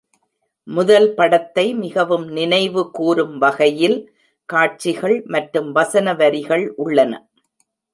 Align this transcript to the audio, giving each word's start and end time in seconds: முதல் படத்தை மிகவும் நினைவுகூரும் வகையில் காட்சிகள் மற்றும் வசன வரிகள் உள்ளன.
முதல் 0.67 1.05
படத்தை 1.13 1.65
மிகவும் 1.83 2.25
நினைவுகூரும் 2.37 3.37
வகையில் 3.37 3.97
காட்சிகள் 4.49 5.17
மற்றும் 5.33 5.71
வசன 5.71 6.13
வரிகள் 6.13 6.67
உள்ளன. 6.77 7.13